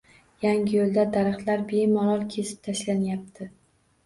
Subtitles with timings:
[0.43, 3.51] Yangiyoʻlda daraxtlar bemalol kesib tashlanayapti.